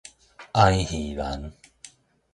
[0.63, 0.81] 哀
[1.13, 1.51] 耳蘭